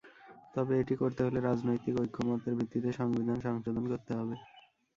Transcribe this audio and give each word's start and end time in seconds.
তবে 0.53 0.73
এটি 0.81 0.95
করতে 1.01 1.21
হলে 1.25 1.39
রাজনৈতিক 1.41 1.93
ঐকমত্যের 2.03 2.57
ভিত্তিতে 2.59 2.89
সংবিধান 2.99 3.37
সংশোধন 3.45 3.85
করতে 3.91 4.11
হবে। 4.19 4.35